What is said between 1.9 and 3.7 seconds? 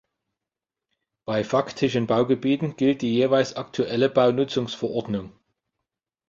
Baugebieten gilt die jeweils